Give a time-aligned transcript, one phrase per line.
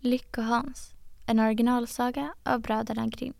[0.00, 0.94] Lyckohans,
[1.26, 3.34] en originalsaga av bröderna Grimm.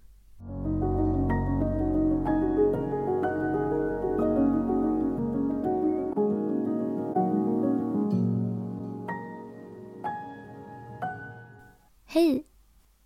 [12.06, 12.46] Hej!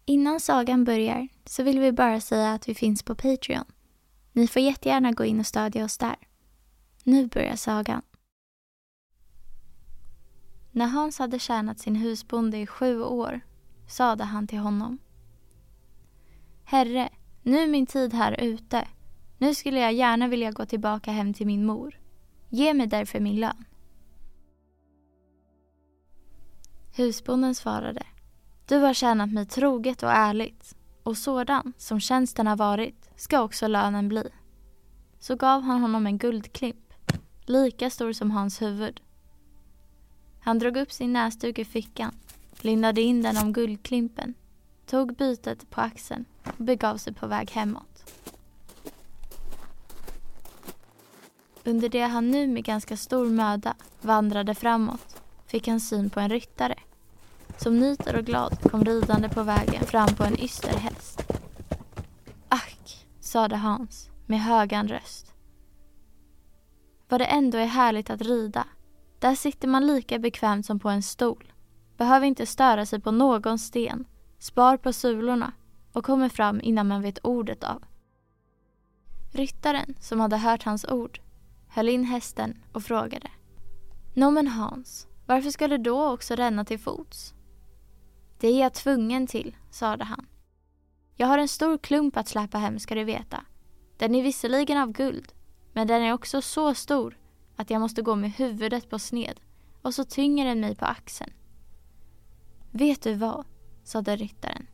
[0.05, 3.65] Innan sagan börjar så vill vi bara säga att vi finns på Patreon.
[4.33, 6.17] Ni får jättegärna gå in och stödja oss där.
[7.05, 8.03] Nu börjar sagan.
[10.81, 13.41] När Hans hade tjänat sin husbonde i sju år
[13.87, 14.99] sade han till honom.
[16.65, 17.09] Herre,
[17.43, 18.89] nu är min tid här ute.
[19.39, 22.01] Nu skulle jag gärna vilja gå tillbaka hem till min mor.
[22.49, 23.65] Ge mig därför min lön.
[26.97, 28.03] Husbonden svarade.
[28.69, 33.67] Du har tjänat mig troget och ärligt och sådan som tjänsten har varit ska också
[33.67, 34.29] lönen bli.
[35.19, 36.95] Så gav han honom en guldklimp,
[37.47, 39.01] lika stor som hans huvud.
[40.41, 42.15] Han drog upp sin näsduk ur fickan,
[42.61, 44.35] lindade in den om guldklimpen,
[44.87, 48.13] tog bytet på axeln och begav sig på väg hemåt.
[51.65, 56.31] Under det han nu med ganska stor möda vandrade framåt fick han syn på en
[56.31, 56.79] ryttare
[57.57, 61.23] som nyter och glad kom ridande på vägen fram på en yster häst.
[62.49, 65.35] Ack, sade Hans med högan röst.
[67.09, 68.67] Vad det ändå är härligt att rida.
[69.21, 71.53] Där sitter man lika bekvämt som på en stol.
[71.97, 74.05] Behöver inte störa sig på någon sten.
[74.39, 75.53] Spar på sulorna
[75.93, 77.85] och kommer fram innan man vet ordet av.
[79.33, 81.21] Ryttaren, som hade hört hans ord,
[81.69, 83.31] höll in hästen och frågade.
[84.15, 87.35] Nå men Hans, varför ska du då också ränna till fots?
[88.39, 90.27] Det är jag tvungen till, sade han.
[91.17, 93.45] Jag har en stor klump att släpa hem ska du veta.
[93.99, 95.33] Den är visserligen av guld,
[95.73, 97.20] men den är också så stor
[97.61, 99.41] att jag måste gå med huvudet på sned
[99.83, 101.33] och så tynger den mig på axeln.
[102.71, 103.47] Vet du vad,
[103.85, 104.67] sade ryttaren.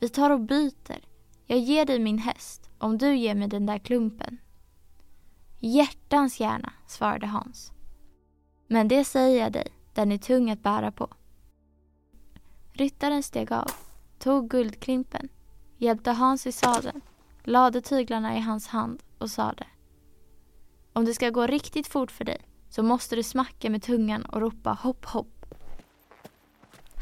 [0.00, 1.04] Vi tar och byter.
[1.46, 4.38] Jag ger dig min häst om du ger mig den där klumpen.
[5.58, 7.72] Hjärtans gärna, svarade Hans.
[8.68, 11.08] Men det säger jag dig, den är tung att bära på.
[12.72, 13.70] Ryttaren steg av,
[14.18, 15.28] tog guldklimpen,
[15.76, 17.00] hjälpte Hans i sadeln,
[17.42, 19.66] lade tyglarna i hans hand och sade
[20.96, 22.38] om det ska gå riktigt fort för dig
[22.70, 25.44] så måste du smacka med tungan och ropa hopp hopp.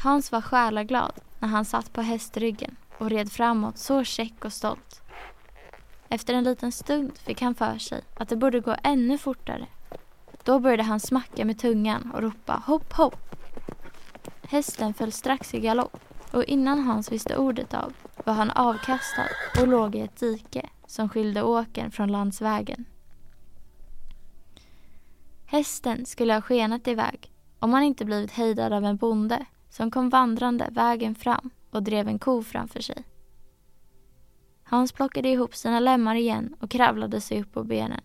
[0.03, 5.01] Hans var själaglad när han satt på hästryggen och red framåt så käck och stolt.
[6.09, 9.67] Efter en liten stund fick han för sig att det borde gå ännu fortare.
[10.43, 13.35] Då började han smacka med tungan och ropa hopp hopp.
[14.43, 15.99] Hästen föll strax i galopp
[16.31, 17.93] och innan Hans visste ordet av
[18.25, 19.27] var han avkastad
[19.61, 22.85] och låg i ett dike som skilde åkern från landsvägen.
[25.53, 30.09] Hästen skulle ha skenat iväg om han inte blivit hejdad av en bonde som kom
[30.09, 33.03] vandrande vägen fram och drev en ko framför sig.
[34.63, 38.01] Hans plockade ihop sina lemmar igen och kravlade sig upp på benen.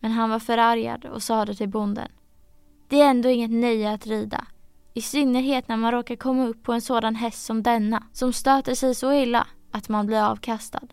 [0.00, 2.08] Men han var förargad och sade till bonden.
[2.88, 4.46] Det är ändå inget nöje att rida.
[4.94, 8.74] I synnerhet när man råkar komma upp på en sådan häst som denna som stöter
[8.74, 10.88] sig så illa att man blir avkastad.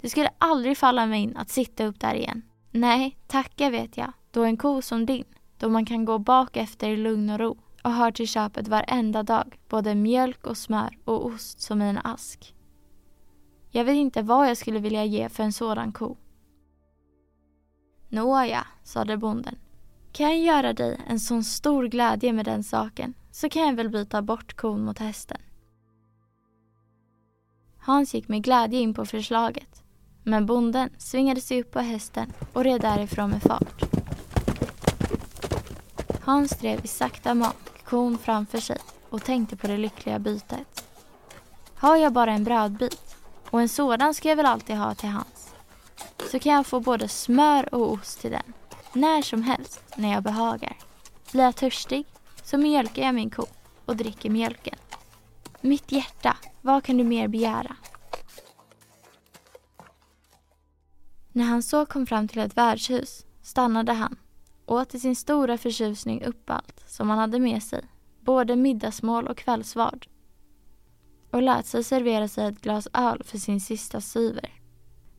[0.00, 2.42] Det skulle aldrig falla mig in att sitta upp där igen.
[2.70, 5.24] Nej, tacka vet jag, då en ko som din,
[5.58, 9.22] då man kan gå bak efter i lugn och ro och har till köpet varenda
[9.22, 12.54] dag både mjölk och smör och ost som i en ask.
[13.70, 16.16] Jag vet inte vad jag skulle vilja ge för en sådan ko.
[18.08, 19.58] Nåja, sade bonden.
[20.12, 23.88] Kan jag göra dig en sån stor glädje med den saken så kan jag väl
[23.88, 25.38] byta bort kon mot hästen.
[27.78, 29.82] Hans gick med glädje in på förslaget
[30.22, 33.99] men bonden svingade sig upp på hästen och red därifrån med fart.
[36.30, 38.78] Hans drev i sakta mak kon framför sig
[39.08, 40.84] och tänkte på det lyckliga bytet.
[41.74, 43.16] Har jag bara en brödbit,
[43.50, 45.54] och en sådan ska jag väl alltid ha till hans,
[46.30, 48.52] så kan jag få både smör och ost till den,
[48.92, 50.76] när som helst när jag behagar.
[51.32, 52.06] Blir jag törstig
[52.42, 53.46] så mjölkar jag min ko
[53.84, 54.78] och dricker mjölken.
[55.60, 57.76] Mitt hjärta, vad kan du mer begära?
[61.32, 64.16] När han så kom fram till ett värdshus stannade han
[64.70, 67.84] åt till sin stora förtjusning upp allt som han hade med sig,
[68.20, 70.06] både middagsmål och kvällsvard
[71.30, 74.50] och lät sig servera sig ett glas öl för sin sista syver.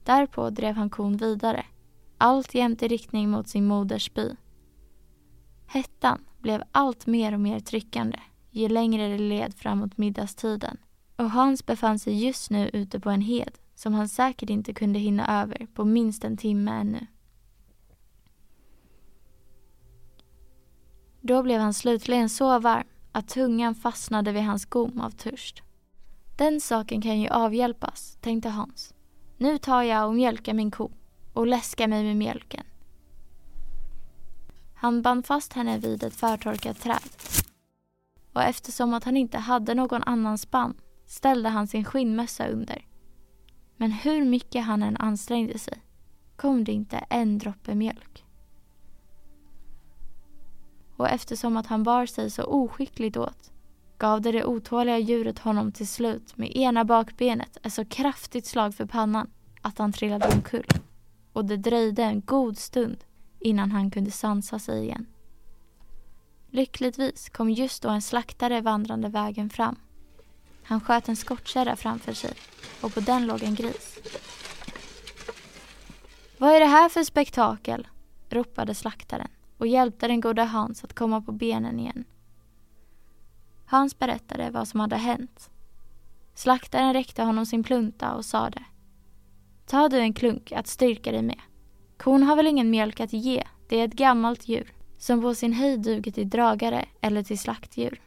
[0.04, 1.66] Därpå drev han kon vidare,
[2.18, 4.36] alltjämt i riktning mot sin moders by.
[5.68, 8.20] Hettan blev allt mer och mer tryckande
[8.52, 10.78] ju längre det led framåt middagstiden
[11.16, 15.00] och Hans befann sig just nu ute på en hed som han säkert inte kunde
[15.00, 17.08] hinna över på minst en timme ännu.
[21.22, 25.64] Då blev han slutligen så varm att tungan fastnade vid hans gom av törst.
[26.38, 28.94] Den saken kan ju avhjälpas, tänkte Hans.
[29.38, 30.92] Nu tar jag och mjölkar min ko
[31.34, 32.64] och läskar mig med mjölken.
[34.76, 37.10] Han band fast henne vid ett förtorkat träd.
[38.34, 40.74] Och eftersom att han inte hade någon annan spann
[41.06, 42.86] ställde han sin skinnmössa under.
[43.78, 45.82] Men hur mycket han än ansträngde sig
[46.36, 48.26] kom det inte en droppe mjölk
[51.02, 53.52] och eftersom att han bar sig så oskickligt åt
[53.98, 58.76] gav det det otåliga djuret honom till slut med ena bakbenet ett så kraftigt slag
[58.76, 59.30] för pannan
[59.62, 60.68] att han trillade omkull
[61.34, 62.98] och det dröjde en god stund
[63.40, 65.06] innan han kunde sansa sig igen.
[66.50, 69.76] Lyckligtvis kom just då en slaktare vandrande vägen fram.
[70.64, 72.34] Han sköt en skottkärra framför sig
[72.82, 74.00] och på den låg en gris.
[76.38, 77.88] Vad är det här för spektakel?
[78.30, 79.28] ropade slaktaren
[79.62, 82.04] och hjälpte den gode Hans att komma på benen igen.
[83.66, 85.50] Hans berättade vad som hade hänt.
[86.34, 88.64] Slaktaren räckte honom sin plunta och sade
[89.66, 91.40] Ta du en klunk att styrka dig med.
[91.98, 95.54] Kon har väl ingen mjölk att ge, det är ett gammalt djur som på sin
[95.54, 98.02] höjd duger till dragare eller till slaktdjur.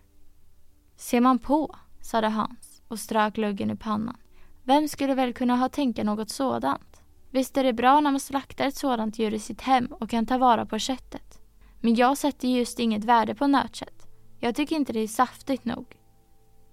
[0.96, 4.16] Ser man på, sade Hans och strök luggen i pannan.
[4.62, 7.02] Vem skulle väl kunna ha tänka något sådant?
[7.30, 10.26] Visst är det bra när man slaktar ett sådant djur i sitt hem och kan
[10.26, 11.43] ta vara på köttet.
[11.84, 14.06] Men jag sätter just inget värde på nötkött.
[14.40, 15.96] Jag tycker inte det är saftigt nog.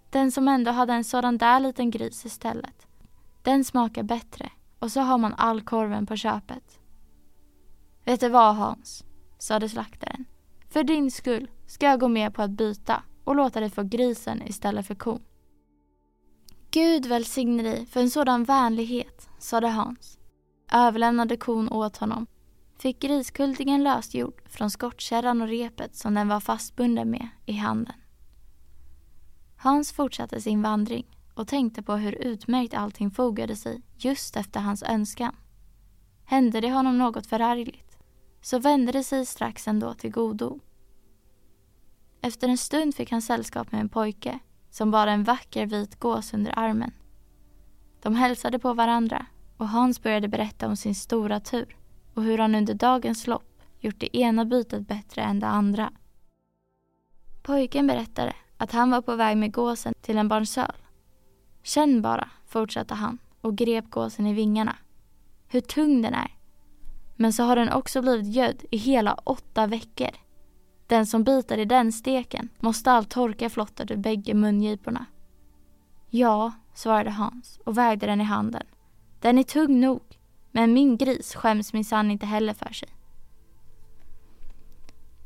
[0.10, 2.88] Den som ändå hade en sådan där liten gris istället.
[3.42, 6.80] Den smakar bättre och så har man all korven på köpet.
[8.06, 9.04] Vet du vad Hans?
[9.38, 10.26] sade slaktaren.
[10.70, 14.42] För din skull ska jag gå med på att byta och låta dig få grisen
[14.48, 15.24] istället för kon.
[16.72, 20.18] Gud välsigne dig för en sådan vänlighet, sade Hans.
[20.72, 22.28] Överlämnade kon åt honom
[22.82, 27.96] fick griskultingen lösgjord från skottkärran och repet som den var fastbunden med i handen.
[29.58, 34.84] Hans fortsatte sin vandring och tänkte på hur utmärkt allting fogade sig just efter hans
[34.84, 35.36] önskan.
[36.26, 37.98] Hände det honom något förargligt
[38.42, 40.60] så vände det sig strax ändå till godo.
[42.22, 44.40] Efter en stund fick han sällskap med en pojke
[44.70, 46.92] som bar en vacker vit gås under armen.
[48.02, 49.26] De hälsade på varandra
[49.58, 51.78] och Hans började berätta om sin stora tur
[52.14, 55.92] och hur han under dagens lopp gjort det ena bytet bättre än det andra.
[57.42, 60.76] Pojken berättade att han var på väg med gåsen till en barnsöl.
[61.64, 64.76] Känn bara, fortsatte han och grep gåsen i vingarna.
[65.48, 66.36] Hur tung den är.
[67.16, 70.10] Men så har den också blivit gödd i hela åtta veckor.
[70.88, 75.06] Den som biter i den steken måste allt torka flottat ur bägge mungiporna.
[76.10, 78.64] Ja, svarade Hans och vägde den i handen.
[79.20, 80.02] Den är tung nog.
[80.52, 82.90] Men min gris skäms minsann inte heller för sig.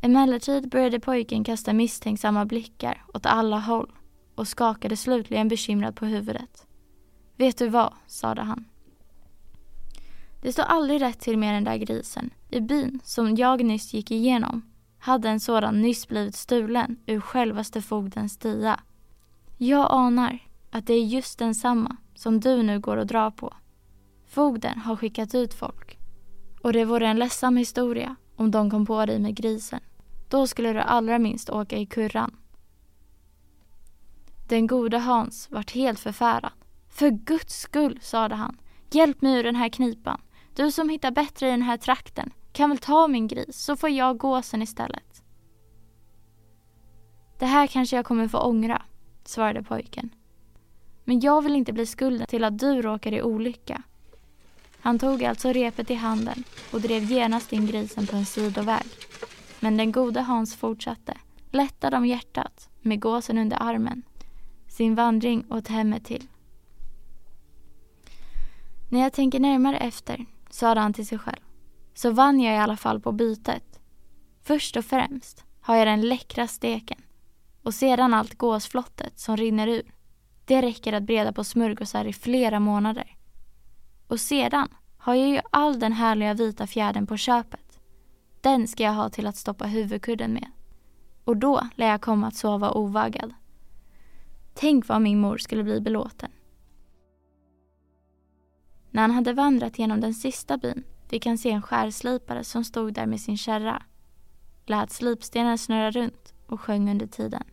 [0.01, 3.91] Emellertid började pojken kasta misstänksamma blickar åt alla håll
[4.35, 6.67] och skakade slutligen bekymrad på huvudet.
[7.35, 8.65] Vet du vad, sade han.
[10.41, 12.29] Det står aldrig rätt till med den där grisen.
[12.49, 14.61] I byn som jag nyss gick igenom
[14.99, 18.79] hade en sådan nyss blivit stulen ur självaste fogdens stia.
[19.57, 20.39] Jag anar
[20.71, 23.53] att det är just densamma som du nu går och drar på.
[24.35, 25.99] Fogden har skickat ut folk
[26.61, 29.79] Och det vore en ledsam historia om de kom på dig med grisen.
[30.29, 32.35] Då skulle du allra minst åka i kurran.
[34.47, 36.51] Den gode Hans vart helt förfärad.
[36.89, 38.57] För guds skull, sade han,
[38.91, 40.21] hjälp mig ur den här knipan.
[40.55, 43.89] Du som hittar bättre i den här trakten kan väl ta min gris så får
[43.89, 45.23] jag gåsen istället.
[47.39, 48.81] Det här kanske jag kommer få ångra,
[49.23, 50.09] svarade pojken.
[51.03, 53.83] Men jag vill inte bli skulden till att du råkar i olycka.
[54.85, 58.85] Han tog alltså repet i handen och drev genast in grisen på en sidoväg.
[59.59, 61.17] Men den gode Hans fortsatte,
[61.51, 64.03] lättad om hjärtat, med gåsen under armen,
[64.67, 66.27] sin vandring åt hemmet till.
[68.89, 71.43] När jag tänker närmare efter, sade han till sig själv,
[71.93, 73.79] så vann jag i alla fall på bytet.
[74.43, 77.01] Först och främst har jag den läckra steken
[77.63, 79.93] och sedan allt gåsflottet som rinner ur.
[80.45, 83.14] Det räcker att breda på smörgåsar i flera månader.
[84.07, 87.79] Och sedan har jag ju all den härliga vita fjädern på köpet.
[88.41, 90.51] Den ska jag ha till att stoppa huvudkudden med.
[91.23, 93.33] Och då lär jag komma att sova ovaggad.
[94.53, 96.31] Tänk vad min mor skulle bli belåten.
[98.91, 102.93] När han hade vandrat genom den sista byn fick han se en skärslipare som stod
[102.93, 103.83] där med sin kärra.
[104.65, 107.43] Lät slipstenen snurra runt och sjöng under tiden.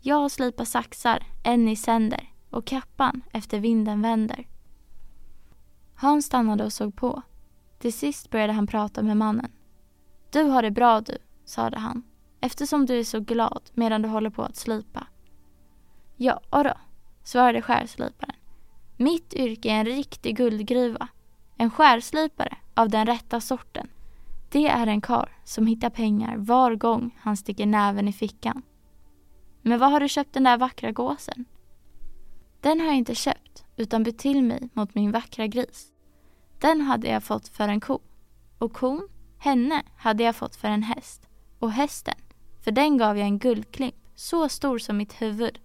[0.00, 4.46] Jag slipar saxar, en i sänder och kappan efter vinden vänder.
[6.02, 7.22] Hans stannade och såg på.
[7.78, 9.52] Till sist började han prata med mannen.
[10.30, 12.02] Du har det bra du, sade han,
[12.40, 15.06] eftersom du är så glad medan du håller på att slipa.
[16.16, 16.74] Ja då,
[17.24, 18.34] svarade skärsliparen.
[18.96, 21.08] Mitt yrke är en riktig guldgruva.
[21.56, 23.88] En skärslipare av den rätta sorten.
[24.50, 28.62] Det är en kar som hittar pengar var gång han sticker näven i fickan.
[29.62, 31.44] Men var har du köpt den där vackra gåsen?
[32.60, 35.91] Den har jag inte köpt, utan bytt till mig mot min vackra gris.
[36.62, 38.00] Den hade jag fått för en ko.
[38.58, 41.28] Och kon, henne, hade jag fått för en häst.
[41.58, 42.14] Och hästen,
[42.60, 45.58] för den gav jag en guldklimp så stor som mitt huvud.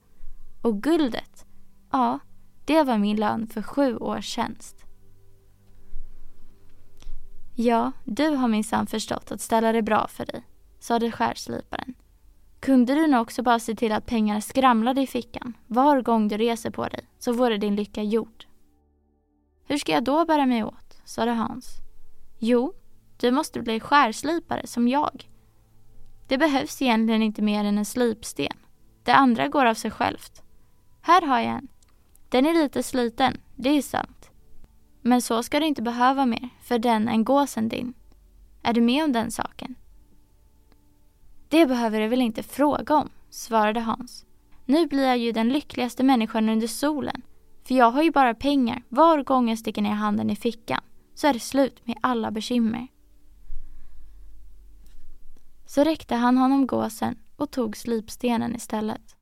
[0.62, 1.46] Och guldet,
[1.92, 2.20] ja,
[2.66, 4.86] det var min lön för sju års tjänst.
[7.56, 10.44] Ja, du har minsann förstått att ställa det bra för dig,
[10.80, 11.94] sade skärsliparen.
[12.60, 16.38] Kunde du nog också bara se till att pengarna skramlade i fickan var gång du
[16.38, 18.46] reser på dig, så vore din lycka gjord.
[19.68, 20.87] Hur ska jag då bära mig åt?
[21.08, 21.78] Sade Hans.
[22.40, 22.74] Jo,
[23.18, 25.30] du måste bli skärslipare som jag.
[26.28, 28.58] Det behövs egentligen inte mer än en slipsten.
[29.04, 30.44] Det andra går av sig självt.
[31.02, 31.68] Här har jag en.
[32.30, 34.32] Den är lite sliten, det är sant.
[35.02, 37.94] Men så ska du inte behöva mer för den än gåsen din.
[38.64, 39.76] Är du med om den saken?
[41.50, 44.26] Det behöver du väl inte fråga om, svarade Hans.
[44.66, 47.22] Nu blir jag ju den lyckligaste människan under solen.
[47.64, 50.82] För jag har ju bara pengar var gång jag sticker ner handen i fickan.
[51.17, 52.88] Så är det slut med alla bekymmer.
[55.65, 59.15] Så räckte han honom gåsen och tog slipstenen istället.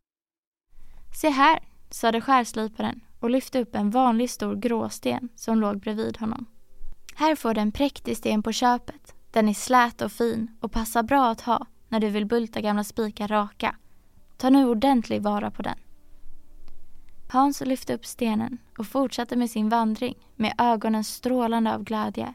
[1.22, 1.60] Se här,
[1.90, 6.46] sade skärsliparen och lyfte upp en vanlig stor gråsten som låg bredvid honom.
[7.16, 9.16] Här får du en präktig sten på köpet.
[9.32, 12.84] Den är slät och fin och passar bra att ha när du vill bulta gamla
[12.84, 13.76] spikar raka.
[14.38, 15.78] Ta nu ordentlig vara på den.
[17.28, 22.34] Hans lyfte upp stenen och fortsatte med sin vandring med ögonen strålande av glädje.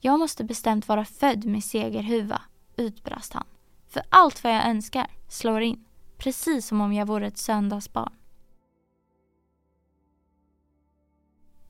[0.00, 2.42] Jag måste bestämt vara född med segerhuva,
[2.76, 3.46] utbrast han.
[3.88, 5.84] För allt vad jag önskar slår in,
[6.18, 8.12] precis som om jag vore ett söndagsbarn.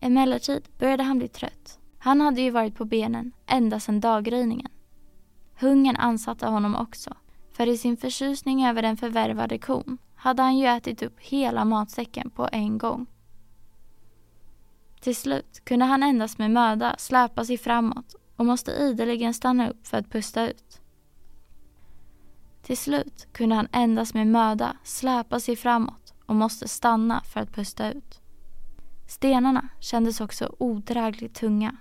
[0.01, 1.79] Emellertid började han bli trött.
[1.99, 4.71] Han hade ju varit på benen ända sedan daggryningen.
[5.61, 7.17] Hungern ansatte honom också,
[7.53, 12.31] för i sin förtjusning över den förvärvade kon hade han ju ätit upp hela matsäcken
[12.31, 13.07] på en gång.
[15.01, 19.87] Till slut kunde han endast med möda släpa sig framåt och måste ideligen stanna upp
[19.87, 20.81] för att pusta ut.
[22.63, 27.55] Till slut kunde han endast med möda släpa sig framåt och måste stanna för att
[27.55, 28.21] pusta ut.
[29.09, 31.77] Stenarna kändes också odrägligt tunga.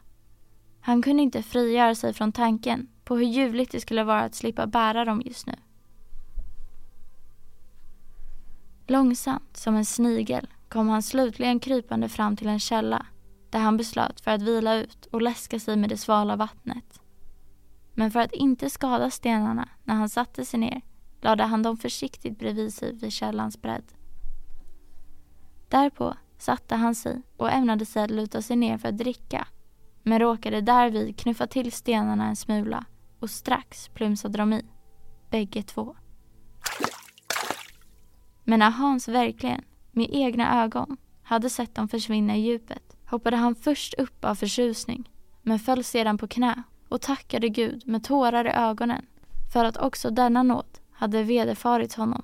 [0.81, 4.67] Han kunde inte frigöra sig från tanken på hur ljuvligt det skulle vara att slippa
[4.67, 5.55] bära dem just nu.
[8.87, 13.05] Långsamt som en snigel kom han slutligen krypande fram till en källa
[13.49, 17.01] där han beslöt för att vila ut och läska sig med det svala vattnet.
[17.93, 20.81] Men för att inte skada stenarna när han satte sig ner
[21.21, 23.93] lade han dem försiktigt bredvid sig vid källans bredd.
[25.69, 29.47] Därpå satte han sig och ämnade sig att luta sig ner för att dricka
[30.03, 32.85] men råkade därvid knuffa till stenarna en smula
[33.19, 34.65] och strax plumsade de i,
[35.29, 35.95] bägge två.
[38.43, 43.55] Men när Hans verkligen, med egna ögon, hade sett dem försvinna i djupet hoppade han
[43.55, 45.09] först upp av förtjusning
[45.41, 49.05] men föll sedan på knä och tackade Gud med tårar i ögonen
[49.53, 52.21] för att också denna nåd hade vederfarits honom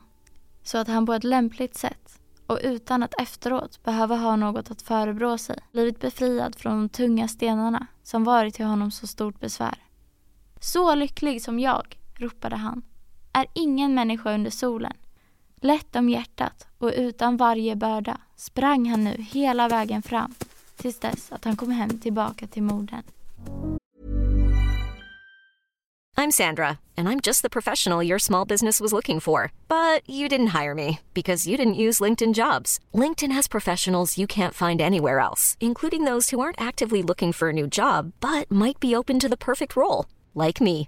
[0.63, 4.81] så att han på ett lämpligt sätt och utan att efteråt behöva ha något att
[4.81, 9.83] förebrå sig blivit befriad från de tunga stenarna som varit till honom så stort besvär.
[10.59, 12.81] Så lycklig som jag, ropade han,
[13.33, 14.93] är ingen människa under solen.
[15.61, 20.33] Lätt om hjärtat och utan varje börda sprang han nu hela vägen fram
[20.75, 23.03] tills dess att han kom hem tillbaka till modern.
[26.17, 29.51] I'm Sandra, and I'm just the professional your small business was looking for.
[29.69, 32.79] But you didn't hire me because you didn't use LinkedIn jobs.
[32.93, 37.49] LinkedIn has professionals you can't find anywhere else, including those who aren't actively looking for
[37.49, 40.87] a new job but might be open to the perfect role, like me.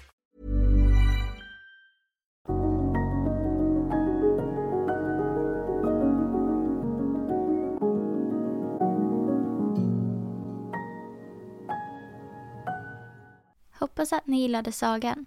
[14.01, 15.25] Hoppas att ni gillade sagan.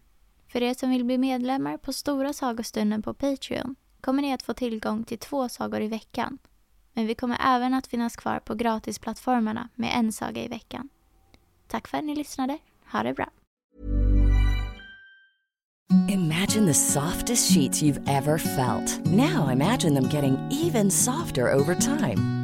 [0.49, 4.55] För er som vill bli medlemmar på Stora sagostunden på Patreon kommer ni att få
[4.55, 6.39] tillgång till två sagor i veckan.
[6.93, 10.89] Men vi kommer även att finnas kvar på gratisplattformarna med en saga i veckan.
[11.67, 12.59] Tack för att ni lyssnade.
[12.93, 13.31] Ha det bra.
[16.09, 19.07] Imagine the softest sheets you've ever felt.
[19.07, 22.44] Now imagine them getting even softer over time.